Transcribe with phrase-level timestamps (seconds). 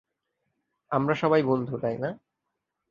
[0.91, 2.09] আমরা সবাই বন্ধু, তাইনা?